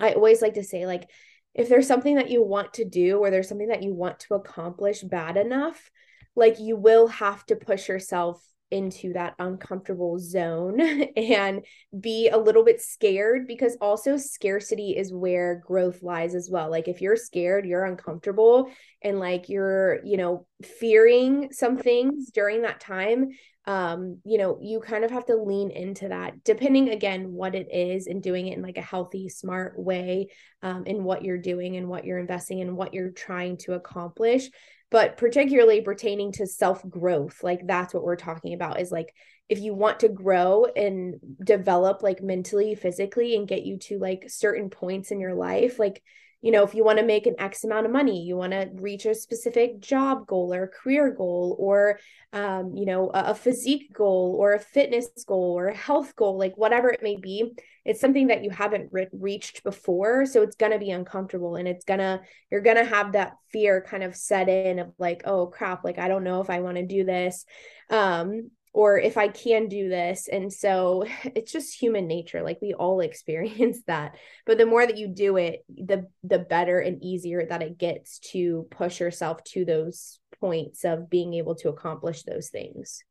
[0.00, 1.08] I always like to say, like,
[1.54, 4.34] if there's something that you want to do or there's something that you want to
[4.34, 5.90] accomplish bad enough,
[6.34, 10.80] like, you will have to push yourself into that uncomfortable zone
[11.16, 11.64] and
[12.00, 16.70] be a little bit scared because also scarcity is where growth lies as well.
[16.70, 18.70] Like if you're scared, you're uncomfortable
[19.02, 20.46] and like you're, you know,
[20.80, 23.28] fearing some things during that time,
[23.66, 27.68] um you know you kind of have to lean into that depending again what it
[27.72, 30.26] is and doing it in like a healthy smart way
[30.62, 34.48] um in what you're doing and what you're investing in what you're trying to accomplish
[34.90, 39.14] but particularly pertaining to self growth like that's what we're talking about is like
[39.48, 44.24] if you want to grow and develop like mentally physically and get you to like
[44.28, 46.02] certain points in your life like
[46.42, 48.68] you know, if you want to make an X amount of money, you want to
[48.74, 52.00] reach a specific job goal or career goal, or,
[52.32, 56.36] um, you know, a, a physique goal or a fitness goal or a health goal,
[56.36, 57.52] like whatever it may be,
[57.84, 60.26] it's something that you haven't re- reached before.
[60.26, 63.36] So it's going to be uncomfortable and it's going to, you're going to have that
[63.52, 66.60] fear kind of set in of like, oh crap, like I don't know if I
[66.60, 67.44] want to do this.
[67.88, 70.28] Um, or if I can do this.
[70.28, 72.42] And so it's just human nature.
[72.42, 74.16] Like we all experience that.
[74.46, 78.18] But the more that you do it, the the better and easier that it gets
[78.32, 83.04] to push yourself to those points of being able to accomplish those things.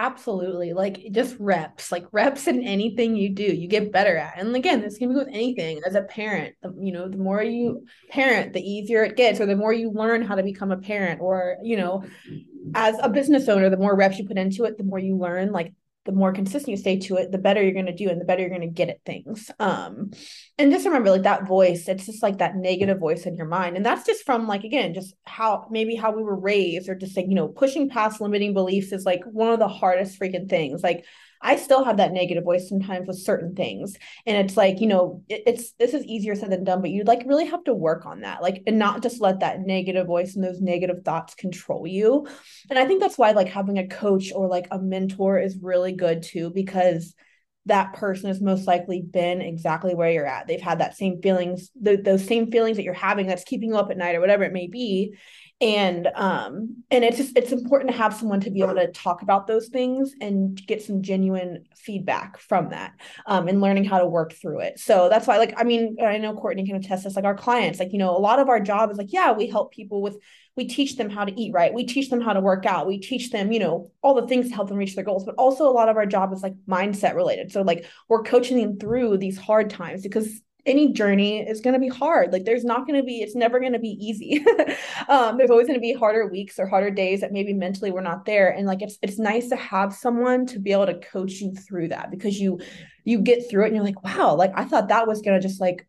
[0.00, 0.74] Absolutely.
[0.74, 4.38] Like just reps, like reps in anything you do, you get better at.
[4.38, 5.80] And again, this can be with anything.
[5.84, 9.56] As a parent, you know, the more you parent, the easier it gets, or the
[9.56, 12.04] more you learn how to become a parent, or, you know,
[12.76, 15.50] as a business owner, the more reps you put into it, the more you learn.
[15.50, 15.72] Like
[16.08, 18.24] the more consistent you stay to it, the better you're going to do and the
[18.24, 19.50] better you're going to get at things.
[19.60, 20.10] Um,
[20.56, 23.76] and just remember like that voice, it's just like that negative voice in your mind.
[23.76, 27.14] And that's just from like, again, just how maybe how we were raised or just
[27.14, 30.82] like, you know, pushing past limiting beliefs is like one of the hardest freaking things.
[30.82, 31.04] Like
[31.40, 33.96] I still have that negative voice sometimes with certain things.
[34.26, 37.04] And it's like, you know, it, it's this is easier said than done, but you
[37.04, 38.42] like really have to work on that.
[38.42, 42.26] Like, and not just let that negative voice and those negative thoughts control you.
[42.70, 45.92] And I think that's why like having a coach or like a mentor is really
[45.92, 47.14] good too, because
[47.66, 50.46] that person has most likely been exactly where you're at.
[50.46, 53.76] They've had that same feelings, the, those same feelings that you're having that's keeping you
[53.76, 55.14] up at night or whatever it may be
[55.60, 59.22] and um and it's just it's important to have someone to be able to talk
[59.22, 62.92] about those things and get some genuine feedback from that
[63.26, 64.78] um and learning how to work through it.
[64.78, 67.80] So that's why like i mean i know courtney can attest this like our clients
[67.80, 70.16] like you know a lot of our job is like yeah we help people with
[70.58, 71.72] we teach them how to eat right.
[71.72, 72.88] We teach them how to work out.
[72.88, 75.24] We teach them you know all the things to help them reach their goals.
[75.24, 77.52] But also a lot of our job is like mindset related.
[77.52, 81.80] So like we're coaching them through these hard times because any journey is going to
[81.80, 82.32] be hard.
[82.32, 84.44] Like there's not going to be, it's never going to be easy.
[85.08, 88.00] um, there's always going to be harder weeks or harder days that maybe mentally we're
[88.00, 88.50] not there.
[88.50, 91.88] And like, it's, it's nice to have someone to be able to coach you through
[91.88, 92.60] that because you,
[93.04, 95.46] you get through it and you're like, wow, like I thought that was going to
[95.46, 95.86] just like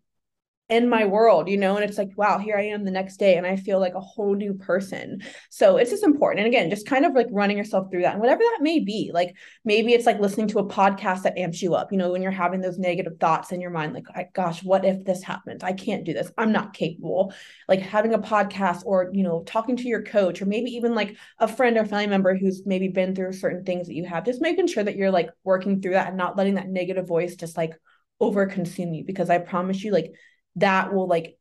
[0.69, 3.38] in my world, you know, and it's like, wow, here I am the next day
[3.38, 5.23] and I feel like a whole new person.
[5.49, 6.45] So it's just important.
[6.45, 9.10] And again, just kind of like running yourself through that and whatever that may be.
[9.12, 12.21] Like maybe it's like listening to a podcast that amps you up, you know, when
[12.21, 15.63] you're having those negative thoughts in your mind, like, gosh, what if this happens?
[15.63, 16.32] I can't do this.
[16.38, 17.34] I'm not capable.
[17.67, 21.17] Like having a podcast or, you know, talking to your coach or maybe even like
[21.39, 24.39] a friend or family member who's maybe been through certain things that you have, just
[24.39, 27.58] making sure that you're like working through that and not letting that negative voice just
[27.58, 27.73] like
[28.19, 30.13] over consume you because I promise you, like
[30.60, 31.38] that will like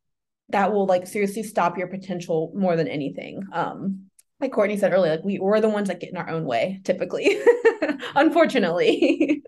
[0.51, 3.45] that will like seriously stop your potential more than anything.
[3.53, 4.07] Um,
[4.41, 6.81] like Courtney said earlier, like we we're the ones that get in our own way
[6.85, 7.41] typically,
[8.15, 9.43] unfortunately.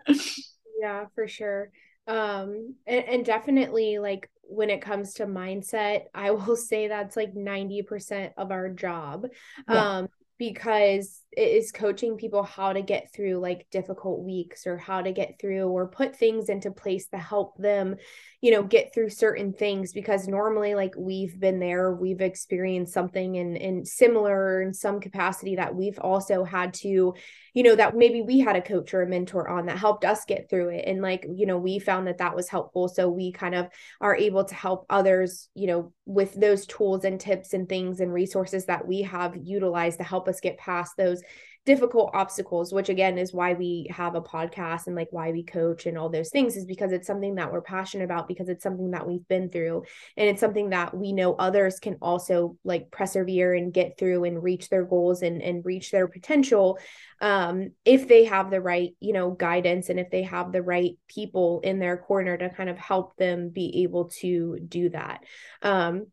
[0.81, 1.71] yeah, for sure.
[2.07, 7.35] Um, and, and definitely like when it comes to mindset, I will say that's like
[7.35, 9.27] 90% of our job.
[9.69, 9.99] Yeah.
[9.99, 15.13] Um, because is coaching people how to get through like difficult weeks or how to
[15.13, 17.95] get through or put things into place to help them
[18.41, 23.37] you know get through certain things because normally like we've been there we've experienced something
[23.37, 27.15] in in similar in some capacity that we've also had to
[27.55, 30.25] you know that maybe we had a coach or a mentor on that helped us
[30.25, 30.85] get through it.
[30.87, 32.89] And like you know we found that that was helpful.
[32.89, 33.69] So we kind of
[34.01, 38.13] are able to help others you know with those tools and tips and things and
[38.13, 41.20] resources that we have utilized to help us get past those
[41.67, 45.85] difficult obstacles which again is why we have a podcast and like why we coach
[45.85, 48.93] and all those things is because it's something that we're passionate about because it's something
[48.93, 49.83] that we've been through
[50.17, 54.43] and it's something that we know others can also like persevere and get through and
[54.43, 56.79] reach their goals and and reach their potential
[57.21, 60.93] um if they have the right you know guidance and if they have the right
[61.09, 65.21] people in their corner to kind of help them be able to do that.
[65.61, 66.07] Um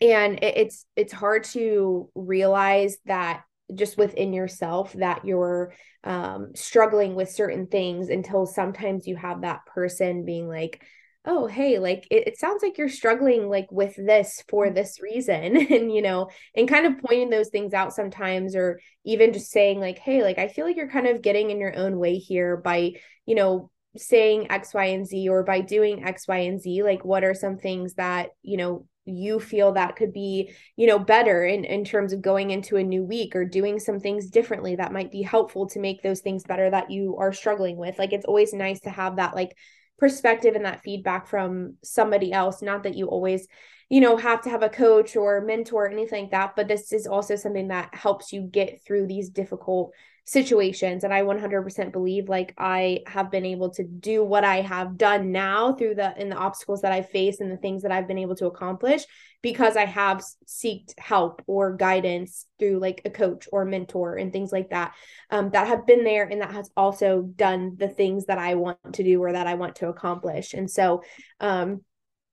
[0.00, 3.42] and it's it's hard to realize that
[3.74, 5.72] just within yourself that you're
[6.04, 10.82] um, struggling with certain things until sometimes you have that person being like
[11.24, 14.74] oh hey like it, it, sounds like you're struggling like with this for mm.
[14.74, 19.32] this reason and you know and kind of pointing those things out sometimes or even
[19.32, 21.98] just saying like hey like i feel like you're kind of getting in your own
[21.98, 22.92] way here by
[23.26, 27.04] you know saying x y and z or by doing x y and z like
[27.04, 31.44] what are some things that you know you feel that could be you know better
[31.44, 34.92] in in terms of going into a new week or doing some things differently that
[34.92, 37.98] might be helpful to make those things better that you are struggling with.
[37.98, 39.56] Like it's always nice to have that like
[39.98, 42.62] perspective and that feedback from somebody else.
[42.62, 43.46] Not that you always
[43.88, 46.92] you know have to have a coach or mentor or anything like that but this
[46.92, 49.92] is also something that helps you get through these difficult
[50.28, 54.98] situations and i 100% believe like i have been able to do what i have
[54.98, 58.06] done now through the in the obstacles that i face and the things that i've
[58.06, 59.04] been able to accomplish
[59.40, 64.52] because i have sought help or guidance through like a coach or mentor and things
[64.52, 64.94] like that
[65.30, 68.78] um, that have been there and that has also done the things that i want
[68.92, 70.54] to do or that i want to accomplish.
[70.54, 71.02] And so
[71.40, 71.82] um,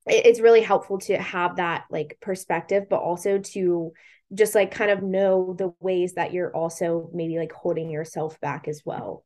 [0.08, 3.92] it's really helpful to have that like perspective but also to
[4.34, 8.68] just like kind of know the ways that you're also maybe like holding yourself back
[8.68, 9.24] as well.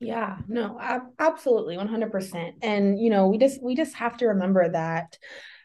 [0.00, 4.68] Yeah no ab- absolutely 100% and you know we just we just have to remember
[4.68, 5.18] that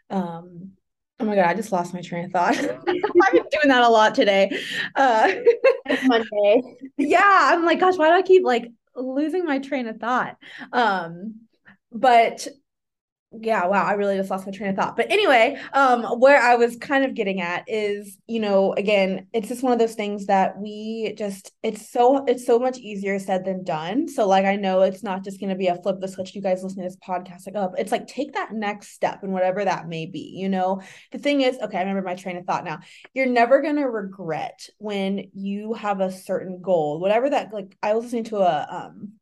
[0.09, 0.71] um
[1.19, 2.57] oh my god i just lost my train of thought.
[2.57, 4.59] I've been doing that a lot today.
[4.95, 5.33] Uh
[6.05, 6.61] monday.
[6.97, 7.21] Yeah
[7.53, 10.37] i'm like gosh why do i keep like losing my train of thought?
[10.71, 11.41] Um
[11.91, 12.47] but
[13.39, 14.95] yeah wow i really just lost my train of thought.
[14.95, 19.47] But anyway um where i was kind of getting at is you know again it's
[19.47, 23.45] just one of those things that we just it's so it's so much easier said
[23.45, 24.07] than done.
[24.07, 26.41] So like i know it's not just going to be a flip the switch you
[26.41, 29.65] guys listening to this podcast like oh, it's like take that next step and whatever
[29.65, 30.81] that may be you know?
[31.11, 32.79] The thing is okay i remember my train of thought now.
[33.13, 37.93] You're never going to regret when you have a certain goal whatever that like i
[37.93, 39.13] was listening to a um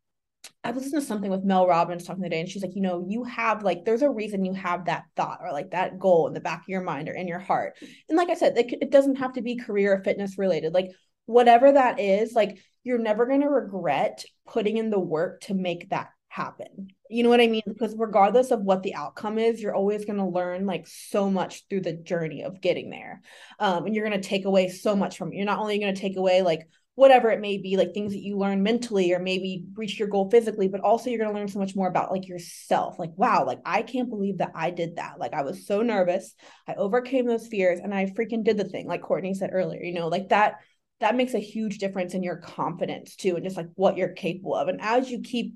[0.63, 3.05] I was listening to something with Mel Robbins talking today, and she's like, you know,
[3.07, 6.33] you have like, there's a reason you have that thought or like that goal in
[6.33, 7.73] the back of your mind or in your heart.
[8.09, 10.73] And like I said, it, it doesn't have to be career or fitness related.
[10.73, 10.91] Like,
[11.25, 15.89] whatever that is, like, you're never going to regret putting in the work to make
[15.89, 16.89] that happen.
[17.09, 17.63] You know what I mean?
[17.67, 21.67] Because regardless of what the outcome is, you're always going to learn like so much
[21.69, 23.21] through the journey of getting there.
[23.59, 25.35] Um, and you're going to take away so much from it.
[25.35, 28.21] You're not only going to take away like whatever it may be, like things that
[28.21, 31.47] you learn mentally or maybe reach your goal physically, but also you're going to learn
[31.47, 32.99] so much more about like yourself.
[32.99, 35.17] Like, wow, like I can't believe that I did that.
[35.17, 36.35] Like I was so nervous.
[36.67, 39.93] I overcame those fears and I freaking did the thing, like Courtney said earlier, you
[39.93, 40.55] know, like that
[40.99, 44.53] that makes a huge difference in your confidence too and just like what you're capable
[44.53, 44.67] of.
[44.67, 45.55] And as you keep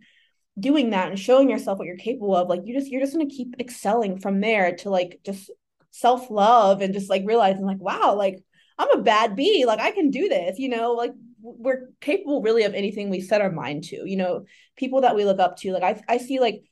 [0.60, 3.30] doing that and showing yourself what you're capable of, like you just you're just going
[3.30, 5.52] to keep excelling from there to like just
[5.92, 8.40] self-love and just like realizing like wow, like
[8.78, 9.66] I'm a bad bee.
[9.66, 11.12] Like I can do this, you know, like
[11.46, 15.26] we're capable really of anything we set our mind to, you know, people that we
[15.26, 15.72] look up to.
[15.72, 16.64] Like I, I see like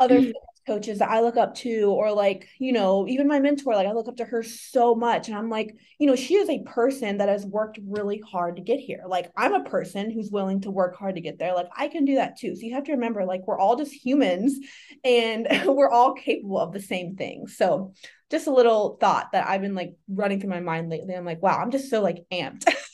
[0.00, 0.32] other mm-hmm.
[0.66, 3.92] coaches that I look up to, or like, you know, even my mentor, like I
[3.92, 5.28] look up to her so much.
[5.28, 8.62] And I'm like, you know, she is a person that has worked really hard to
[8.62, 9.04] get here.
[9.06, 11.54] Like, I'm a person who's willing to work hard to get there.
[11.54, 12.56] Like, I can do that too.
[12.56, 14.58] So you have to remember, like, we're all just humans
[15.04, 17.46] and we're all capable of the same thing.
[17.46, 17.94] So
[18.30, 21.14] just a little thought that I've been like running through my mind lately.
[21.14, 22.64] I'm like, wow, I'm just so like amped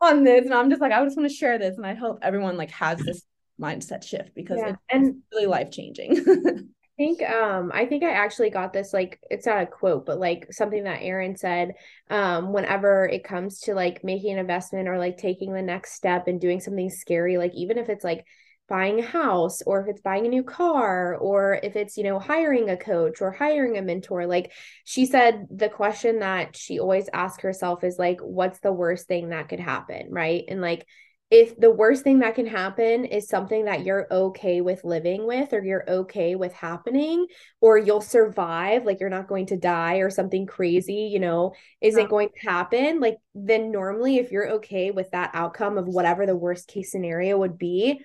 [0.00, 0.44] on this.
[0.44, 1.76] And I'm just like, I just want to share this.
[1.76, 3.22] And I hope everyone like has this
[3.60, 4.70] mindset shift because yeah.
[4.70, 6.24] it's and really life changing.
[6.98, 10.18] I think um I think I actually got this like it's not a quote but
[10.18, 11.74] like something that Aaron said
[12.08, 16.26] um whenever it comes to like making an investment or like taking the next step
[16.26, 18.24] and doing something scary like even if it's like
[18.68, 22.18] buying a house or if it's buying a new car or if it's you know
[22.18, 24.52] hiring a coach or hiring a mentor like
[24.84, 29.28] she said the question that she always asks herself is like what's the worst thing
[29.28, 30.86] that could happen right and like
[31.28, 35.52] if the worst thing that can happen is something that you're okay with living with
[35.52, 37.26] or you're okay with happening
[37.60, 42.02] or you'll survive like you're not going to die or something crazy you know isn't
[42.02, 42.08] yeah.
[42.08, 46.36] going to happen like then normally if you're okay with that outcome of whatever the
[46.36, 48.00] worst case scenario would be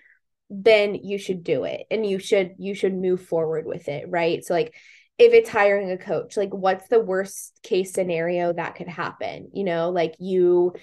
[0.52, 4.44] then you should do it and you should you should move forward with it right?
[4.44, 4.76] So like
[5.18, 9.50] if it's hiring a coach like what's the worst case scenario that could happen?
[9.54, 10.74] You know like you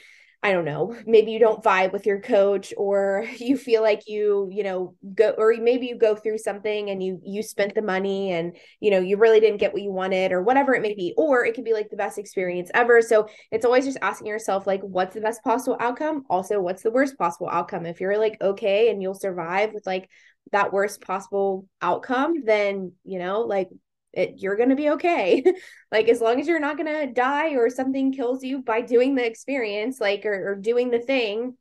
[0.49, 4.49] I don't know, maybe you don't vibe with your coach or you feel like you,
[4.51, 8.33] you know, go or maybe you go through something and you you spent the money
[8.33, 11.13] and you know, you really didn't get what you wanted or whatever it may be
[11.19, 13.03] or it could be like the best experience ever.
[13.03, 16.25] So, it's always just asking yourself like what's the best possible outcome?
[16.31, 17.85] Also, what's the worst possible outcome?
[17.85, 20.09] If you're like okay and you'll survive with like
[20.53, 23.69] that worst possible outcome, then, you know, like
[24.13, 25.45] it, you're going to be okay.
[25.93, 29.15] like as long as you're not going to die or something kills you by doing
[29.15, 31.57] the experience, like or, or doing the thing,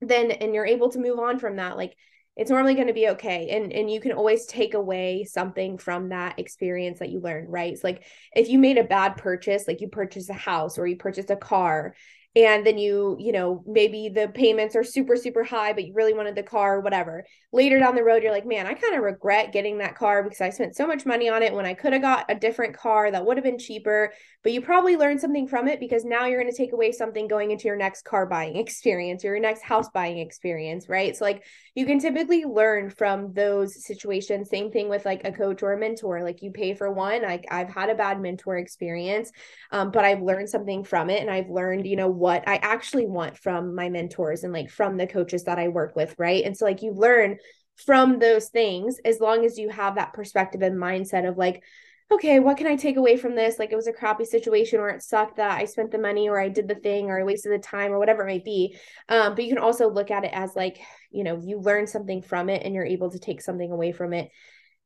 [0.00, 1.94] then and you're able to move on from that, like
[2.36, 6.08] it's normally going to be okay and and you can always take away something from
[6.08, 8.04] that experience that you learned right so like
[8.34, 11.36] if you made a bad purchase like you purchased a house or you purchased a
[11.36, 11.94] car
[12.36, 16.14] and then you you know maybe the payments are super super high but you really
[16.14, 17.24] wanted the car or whatever.
[17.52, 20.40] Later down the road you're like man i kind of regret getting that car because
[20.40, 23.10] i spent so much money on it when i could have got a different car
[23.10, 24.12] that would have been cheaper.
[24.42, 27.28] But you probably learned something from it because now you're going to take away something
[27.28, 31.16] going into your next car buying experience or your next house buying experience right?
[31.16, 31.44] So like
[31.74, 35.78] you can typically learn from those situations same thing with like a coach or a
[35.78, 39.32] mentor like you pay for one like i've had a bad mentor experience
[39.72, 43.06] um, but i've learned something from it and i've learned you know what I actually
[43.06, 46.44] want from my mentors and like from the coaches that I work with, right?
[46.44, 47.38] And so like you learn
[47.84, 51.62] from those things as long as you have that perspective and mindset of like
[52.10, 53.58] okay, what can I take away from this?
[53.58, 56.38] Like it was a crappy situation or it sucked that I spent the money or
[56.38, 58.76] I did the thing or I wasted the time or whatever it might be.
[59.08, 62.22] Um, but you can also look at it as like, you know, you learn something
[62.22, 64.30] from it and you're able to take something away from it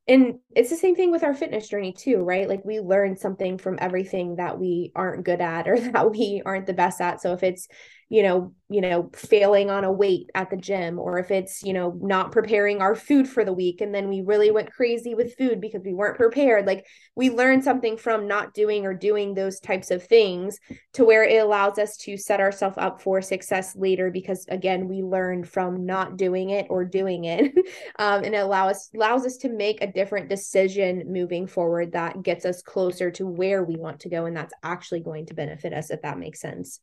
[0.09, 3.59] and it's the same thing with our fitness journey too right like we learn something
[3.59, 7.33] from everything that we aren't good at or that we aren't the best at so
[7.33, 7.69] if it's
[8.11, 11.73] you know you know failing on a weight at the gym or if it's you
[11.73, 15.37] know not preparing our food for the week and then we really went crazy with
[15.37, 16.67] food because we weren't prepared.
[16.67, 20.59] Like we learn something from not doing or doing those types of things
[20.95, 25.03] to where it allows us to set ourselves up for success later because again we
[25.03, 27.55] learned from not doing it or doing it.
[27.99, 32.23] Um, and it allows us allows us to make a different decision moving forward that
[32.23, 35.73] gets us closer to where we want to go and that's actually going to benefit
[35.73, 36.81] us if that makes sense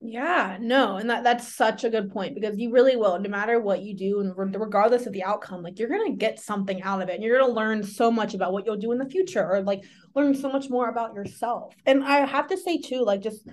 [0.00, 3.60] yeah, no, and that that's such a good point because you really will, no matter
[3.60, 7.08] what you do, and regardless of the outcome, like you're gonna get something out of
[7.08, 9.60] it, and you're gonna learn so much about what you'll do in the future, or
[9.62, 9.82] like
[10.14, 11.74] learn so much more about yourself.
[11.84, 13.44] And I have to say too, like just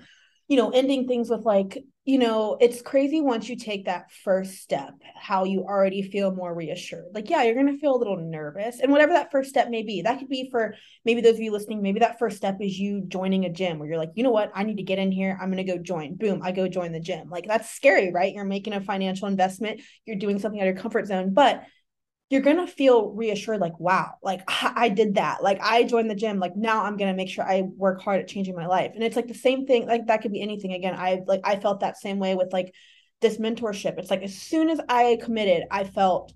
[0.48, 4.58] you know, ending things with like, you know, it's crazy once you take that first
[4.58, 7.06] step, how you already feel more reassured.
[7.12, 8.78] Like, yeah, you're going to feel a little nervous.
[8.78, 11.50] And whatever that first step may be, that could be for maybe those of you
[11.50, 14.30] listening, maybe that first step is you joining a gym where you're like, you know
[14.30, 15.36] what, I need to get in here.
[15.40, 16.14] I'm going to go join.
[16.14, 17.28] Boom, I go join the gym.
[17.28, 18.32] Like, that's scary, right?
[18.32, 21.34] You're making a financial investment, you're doing something out of your comfort zone.
[21.34, 21.64] But
[22.28, 26.14] you're going to feel reassured like wow like i did that like i joined the
[26.14, 28.92] gym like now i'm going to make sure i work hard at changing my life
[28.94, 31.56] and it's like the same thing like that could be anything again i like i
[31.56, 32.74] felt that same way with like
[33.20, 36.32] this mentorship it's like as soon as i committed i felt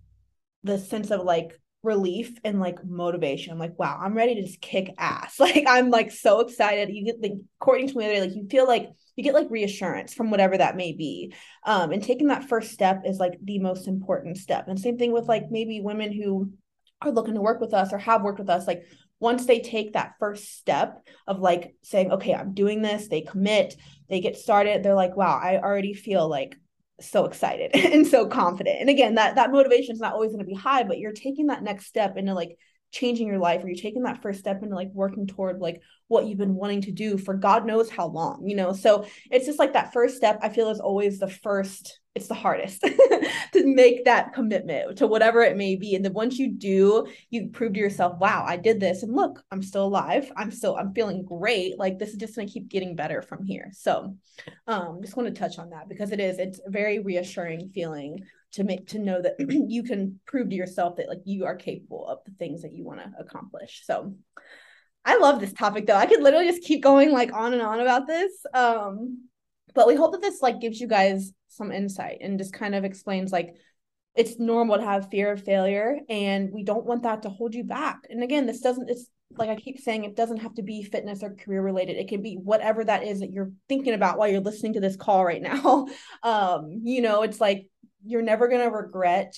[0.62, 3.53] the sense of like relief and like motivation.
[3.53, 5.38] I'm like, wow, I'm ready to just kick ass.
[5.40, 6.90] Like I'm like so excited.
[6.90, 10.31] You get like according to me like you feel like you get like reassurance from
[10.31, 11.35] whatever that may be.
[11.65, 14.69] Um, and taking that first step is like the most important step.
[14.69, 16.52] And same thing with like maybe women who
[17.02, 18.85] are looking to work with us or have worked with us, like
[19.21, 23.77] once they take that first step of like saying, okay, I'm doing this, they commit,
[24.08, 26.56] they get started, they're like, wow, I already feel like
[27.00, 28.81] so excited and so confident.
[28.81, 31.46] And again, that that motivation is not always going to be high, but you're taking
[31.46, 32.56] that next step into like
[32.92, 36.26] changing your life or you're taking that first step into like working toward like what
[36.26, 38.72] you've been wanting to do for God knows how long, you know?
[38.72, 42.34] So it's just like that first step, I feel is always the first, it's the
[42.34, 42.80] hardest
[43.52, 45.94] to make that commitment to whatever it may be.
[45.94, 49.04] And then once you do, you prove to yourself, wow, I did this.
[49.04, 50.32] And look, I'm still alive.
[50.36, 51.78] I'm still, I'm feeling great.
[51.78, 53.70] Like this is just going to keep getting better from here.
[53.72, 54.16] So
[54.66, 58.24] um, just want to touch on that because it is, it's a very reassuring feeling
[58.53, 59.37] to make to know that
[59.69, 62.85] you can prove to yourself that like you are capable of the things that you
[62.85, 64.15] want to accomplish so
[65.05, 67.81] i love this topic though i could literally just keep going like on and on
[67.81, 69.29] about this um
[69.75, 72.85] but we hope that this like gives you guys some insight and just kind of
[72.85, 73.55] explains like
[74.17, 77.65] it's normal to have fear of failure and we don't want that to hold you
[77.65, 80.83] back and again this doesn't it's like I keep saying, it doesn't have to be
[80.83, 81.96] fitness or career related.
[81.96, 84.96] It can be whatever that is that you're thinking about while you're listening to this
[84.96, 85.87] call right now.
[86.23, 87.69] Um, you know, it's like
[88.05, 89.35] you're never going to regret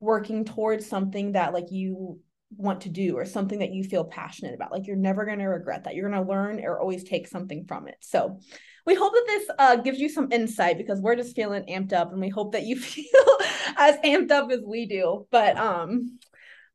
[0.00, 2.20] working towards something that like you
[2.56, 4.72] want to do or something that you feel passionate about.
[4.72, 5.94] Like you're never going to regret that.
[5.94, 7.96] You're going to learn or always take something from it.
[8.00, 8.38] So
[8.86, 12.12] we hope that this uh, gives you some insight because we're just feeling amped up
[12.12, 13.38] and we hope that you feel
[13.76, 15.26] as amped up as we do.
[15.30, 16.18] But um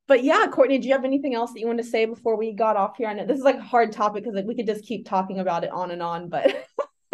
[0.07, 2.51] but yeah, Courtney, do you have anything else that you want to say before we
[2.51, 3.07] got off here?
[3.07, 5.37] I know this is like a hard topic because like, we could just keep talking
[5.37, 6.65] about it on and on, but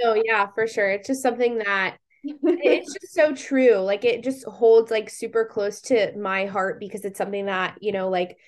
[0.00, 0.88] no, yeah, for sure.
[0.88, 3.76] It's just something that it's just so true.
[3.76, 7.92] Like it just holds like super close to my heart because it's something that, you
[7.92, 8.38] know, like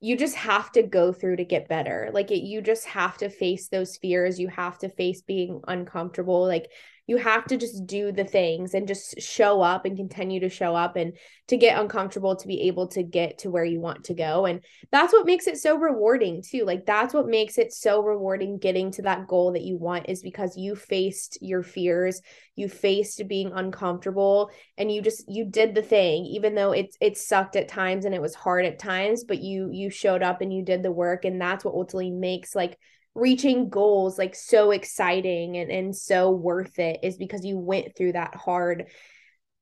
[0.00, 2.10] you just have to go through to get better.
[2.12, 4.38] Like it, you just have to face those fears.
[4.38, 6.46] You have to face being uncomfortable.
[6.46, 6.70] Like
[7.08, 10.76] you have to just do the things and just show up and continue to show
[10.76, 11.14] up and
[11.48, 14.46] to get uncomfortable to be able to get to where you want to go.
[14.46, 16.64] And that's what makes it so rewarding too.
[16.64, 20.22] Like that's what makes it so rewarding getting to that goal that you want is
[20.22, 22.20] because you faced your fears
[22.54, 27.16] you faced being uncomfortable and you just you did the thing even though it it
[27.16, 30.52] sucked at times and it was hard at times but you you showed up and
[30.52, 31.24] you did the work.
[31.24, 32.76] And that's what ultimately makes like
[33.14, 38.12] reaching goals like so exciting and, and so worth it is because you went through
[38.12, 38.86] that hard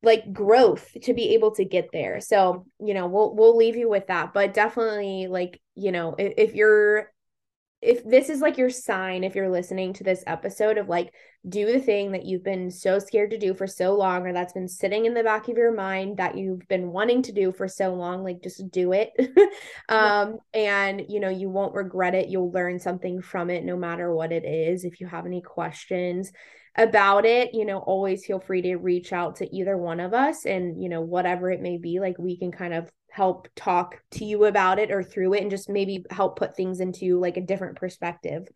[0.02, 2.20] like growth to be able to get there.
[2.20, 6.34] So, you know, we'll we'll leave you with that, but definitely like, you know, if,
[6.36, 7.10] if you're
[7.86, 11.12] if this is like your sign if you're listening to this episode of like
[11.48, 14.52] do the thing that you've been so scared to do for so long or that's
[14.52, 17.68] been sitting in the back of your mind that you've been wanting to do for
[17.68, 19.12] so long like just do it.
[19.88, 22.28] Um and you know you won't regret it.
[22.28, 26.32] You'll learn something from it no matter what it is if you have any questions
[26.76, 30.44] about it, you know, always feel free to reach out to either one of us
[30.44, 34.26] and, you know, whatever it may be, like we can kind of help talk to
[34.26, 37.40] you about it or through it and just maybe help put things into like a
[37.40, 38.46] different perspective.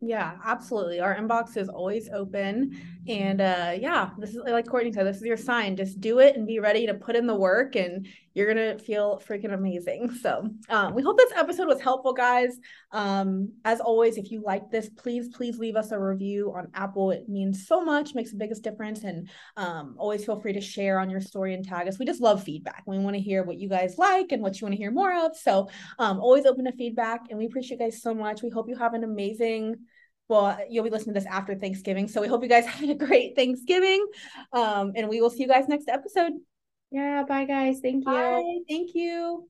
[0.00, 0.98] Yeah, absolutely.
[0.98, 2.76] Our inbox is always open.
[3.06, 5.76] And uh yeah, this is like Courtney said, this is your sign.
[5.76, 9.20] Just do it and be ready to put in the work and you're gonna feel
[9.26, 10.10] freaking amazing.
[10.26, 12.58] So um we hope this episode was helpful, guys.
[12.90, 17.12] Um, as always, if you like this, please, please leave us a review on Apple.
[17.12, 19.04] It means so much, makes the biggest difference.
[19.04, 21.98] And um always feel free to share on your story and tag us.
[21.98, 22.82] We just love feedback.
[22.86, 25.14] We want to hear what you guys like and what you want to hear more
[25.24, 25.36] of.
[25.36, 28.42] So um always open to feedback and we appreciate you guys so much.
[28.42, 29.76] We hope you have an amazing
[30.28, 32.08] well, you'll be listening to this after Thanksgiving.
[32.08, 34.04] So we hope you guys have a great Thanksgiving.
[34.52, 36.32] Um, and we will see you guys next episode.
[36.90, 37.80] Yeah, bye guys.
[37.80, 38.12] Thank you.
[38.12, 38.60] Bye.
[38.68, 39.44] Thank you.